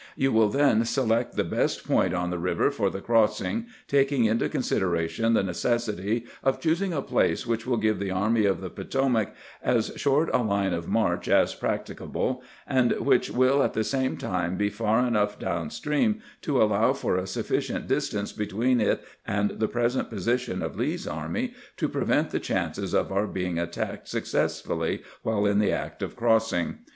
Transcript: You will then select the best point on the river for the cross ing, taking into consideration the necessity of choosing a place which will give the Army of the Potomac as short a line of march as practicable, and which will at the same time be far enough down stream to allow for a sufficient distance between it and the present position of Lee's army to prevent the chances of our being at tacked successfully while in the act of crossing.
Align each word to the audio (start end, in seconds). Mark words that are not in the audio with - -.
You 0.15 0.31
will 0.31 0.49
then 0.49 0.83
select 0.83 1.35
the 1.35 1.43
best 1.43 1.87
point 1.87 2.11
on 2.11 2.31
the 2.31 2.39
river 2.39 2.71
for 2.71 2.89
the 2.89 3.01
cross 3.01 3.39
ing, 3.39 3.67
taking 3.87 4.25
into 4.25 4.49
consideration 4.49 5.35
the 5.35 5.43
necessity 5.43 6.25
of 6.43 6.59
choosing 6.59 6.91
a 6.91 7.03
place 7.03 7.45
which 7.45 7.67
will 7.67 7.77
give 7.77 7.99
the 7.99 8.09
Army 8.09 8.45
of 8.45 8.61
the 8.61 8.71
Potomac 8.71 9.31
as 9.61 9.91
short 9.97 10.31
a 10.33 10.41
line 10.41 10.73
of 10.73 10.87
march 10.87 11.27
as 11.27 11.53
practicable, 11.53 12.41
and 12.65 12.93
which 12.93 13.29
will 13.29 13.61
at 13.61 13.73
the 13.75 13.83
same 13.83 14.17
time 14.17 14.57
be 14.57 14.71
far 14.71 15.05
enough 15.05 15.37
down 15.37 15.69
stream 15.69 16.19
to 16.41 16.63
allow 16.63 16.93
for 16.93 17.15
a 17.15 17.27
sufficient 17.27 17.85
distance 17.87 18.31
between 18.33 18.81
it 18.81 19.03
and 19.27 19.51
the 19.59 19.67
present 19.67 20.09
position 20.09 20.63
of 20.63 20.75
Lee's 20.75 21.05
army 21.05 21.53
to 21.77 21.87
prevent 21.87 22.31
the 22.31 22.39
chances 22.39 22.95
of 22.95 23.11
our 23.11 23.27
being 23.27 23.59
at 23.59 23.71
tacked 23.73 24.07
successfully 24.07 25.03
while 25.21 25.45
in 25.45 25.59
the 25.59 25.71
act 25.71 26.01
of 26.01 26.15
crossing. 26.15 26.79